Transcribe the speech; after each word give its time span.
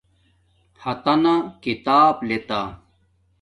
ہاتنا 0.81 1.33
کتاب 1.63 2.15
لتا 2.29 2.61